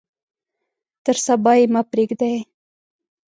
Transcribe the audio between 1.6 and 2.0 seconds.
مه